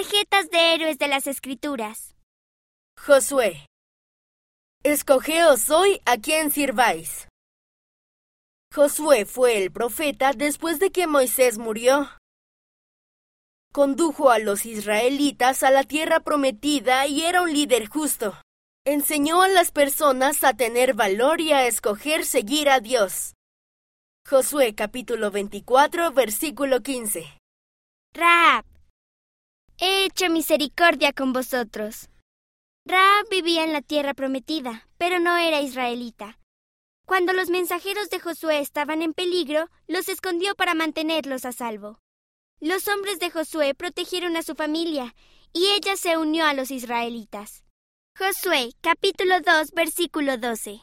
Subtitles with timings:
[0.00, 2.14] Tarjetas de héroes de las Escrituras.
[2.98, 3.66] Josué.
[4.82, 7.28] Escogeos hoy a quien sirváis.
[8.74, 12.08] Josué fue el profeta después de que Moisés murió.
[13.74, 18.40] Condujo a los israelitas a la tierra prometida y era un líder justo.
[18.86, 23.34] Enseñó a las personas a tener valor y a escoger seguir a Dios.
[24.26, 27.26] Josué capítulo 24 versículo 15.
[28.14, 28.64] Raab.
[30.28, 32.10] Misericordia con vosotros.
[32.86, 36.38] Raab vivía en la tierra prometida, pero no era israelita.
[37.06, 41.98] Cuando los mensajeros de Josué estaban en peligro, los escondió para mantenerlos a salvo.
[42.60, 45.14] Los hombres de Josué protegieron a su familia,
[45.52, 47.64] y ella se unió a los israelitas.
[48.16, 50.82] Josué capítulo 2 versículo 12